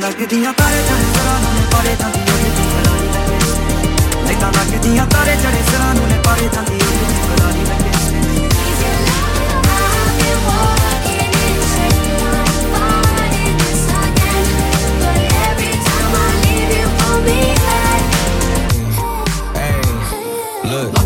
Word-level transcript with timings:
ਲੱਗਦੀਆਂ 0.00 0.52
ਤਾਰੇ 0.52 0.82
ਚੜੇ 0.82 1.04
ਸਰਾਂ 1.14 1.38
ਨੂੰ 1.40 1.54
ਨੇ 1.54 1.64
ਪਾਰੇ 1.72 1.94
ਜਾਂਦੀ 1.96 2.20
ਉਹਦੀ 2.22 2.50
ਦੀ 2.50 2.64
ਫਰਾਰੀ 2.70 3.08
ਲੱਗੇ 3.08 4.26
ਲੈਟਾਂ 4.26 4.52
ਲੱਗਦੀਆਂ 4.52 5.06
ਤਾਰੇ 5.06 5.36
ਚੜੇ 5.42 5.67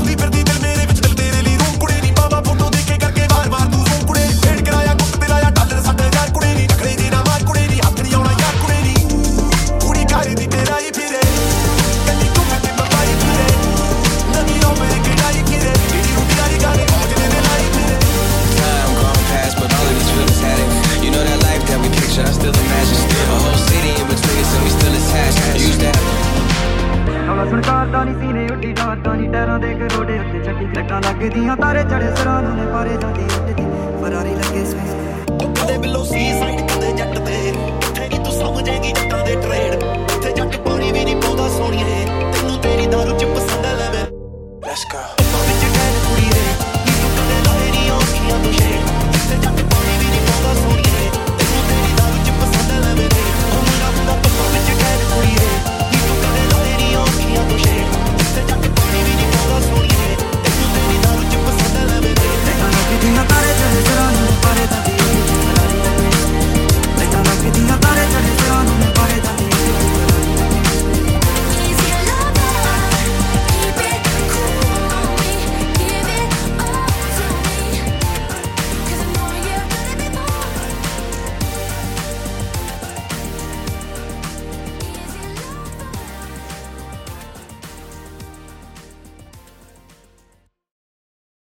Liberty 0.05 0.52
ਕਰਦਾ 27.53 28.03
ਨਹੀਂ 28.05 28.15
ਸੀਨੇ 28.15 28.47
ਉੱਡੀ, 28.53 28.73
ਡਾਰਦਾ 28.73 29.13
ਨਹੀਂ 29.15 29.29
ਟੈਰਾਂ 29.31 29.59
ਦੇ 29.59 29.73
ਕਰੋੜੇ 29.75 30.19
ਉੱਤੇ 30.19 30.43
ਛੱਡੀ 30.45 30.67
ਲੱਟਾਂ 30.77 31.01
ਲੱਗਦੀਆਂ, 31.01 31.57
ਤਾਰੇ 31.57 31.83
ਚੜੇ 31.83 32.15
ਸਰਾਂ 32.17 32.41
ਨੂੰ 32.43 32.57
ਨੇ 32.57 32.67
ਪਾਰੇ 32.73 32.97
ਜਾਂਦੀ 32.97 33.25
ਉੱਡਦੀ। 33.39 33.65
ਫਰਾਰੀ 34.03 34.35
ਲੱਗੇ 34.35 34.65
ਸਵੇ 34.65 35.51
ਕਦੇ 35.61 35.79
ਬਿੱਲੋ 35.79 36.05
ਸੀ 36.05 36.33